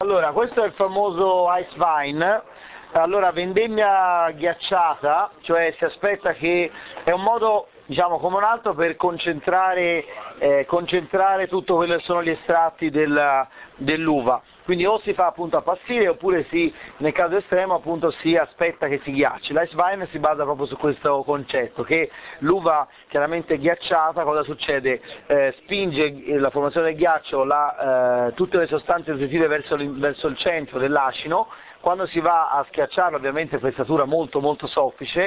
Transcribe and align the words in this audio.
Allora, 0.00 0.30
questo 0.30 0.62
è 0.62 0.66
il 0.66 0.74
famoso 0.74 1.48
ice 1.56 1.74
vine, 1.76 2.40
allora 2.92 3.32
vendemmia 3.32 4.30
ghiacciata, 4.30 5.32
cioè 5.40 5.74
si 5.76 5.84
aspetta 5.84 6.34
che 6.34 6.70
è 7.02 7.10
un 7.10 7.22
modo 7.22 7.66
diciamo 7.88 8.18
come 8.18 8.36
un 8.36 8.44
altro 8.44 8.74
per 8.74 8.96
concentrare, 8.96 10.04
eh, 10.38 10.66
concentrare 10.66 11.48
tutto 11.48 11.76
quello 11.76 11.96
che 11.96 12.02
sono 12.02 12.22
gli 12.22 12.28
estratti 12.28 12.90
del, 12.90 13.46
dell'uva. 13.76 14.42
Quindi 14.64 14.84
o 14.84 14.98
si 14.98 15.14
fa 15.14 15.28
appunto 15.28 15.56
a 15.56 15.62
passire 15.62 16.06
oppure 16.08 16.44
si, 16.50 16.70
nel 16.98 17.12
caso 17.12 17.38
estremo 17.38 17.76
appunto 17.76 18.10
si 18.20 18.36
aspetta 18.36 18.88
che 18.88 19.00
si 19.02 19.12
ghiacci. 19.12 19.54
L'ice 19.54 19.74
vine 19.74 20.06
si 20.10 20.18
basa 20.18 20.44
proprio 20.44 20.66
su 20.66 20.76
questo 20.76 21.22
concetto, 21.22 21.82
che 21.82 22.10
l'uva 22.40 22.86
chiaramente 23.08 23.56
ghiacciata, 23.56 24.22
cosa 24.24 24.42
succede? 24.42 25.00
Eh, 25.26 25.54
spinge 25.62 26.38
la 26.38 26.50
formazione 26.50 26.88
del 26.88 26.96
ghiaccio 26.96 27.44
la, 27.44 28.26
eh, 28.26 28.34
tutte 28.34 28.58
le 28.58 28.66
sostanze 28.66 29.12
nutritive 29.12 29.46
verso, 29.46 29.78
verso 29.78 30.26
il 30.26 30.36
centro 30.36 30.78
dell'acino, 30.78 31.48
quando 31.80 32.04
si 32.06 32.20
va 32.20 32.50
a 32.50 32.66
schiacciarlo 32.68 33.16
ovviamente 33.16 33.56
a 33.56 33.60
pressatura 33.60 34.04
molto 34.04 34.40
molto 34.40 34.66
soffice 34.66 35.26